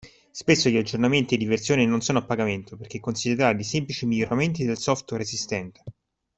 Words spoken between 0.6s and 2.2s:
gli aggiornamenti di versione non sono